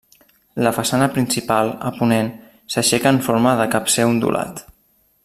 La 0.67 0.71
façana 0.77 1.09
principal, 1.17 1.69
a 1.91 1.93
ponent, 1.99 2.33
s'aixeca 2.77 3.15
en 3.17 3.23
forma 3.29 3.55
de 3.61 3.69
capcer 3.77 4.11
ondulat. 4.15 4.65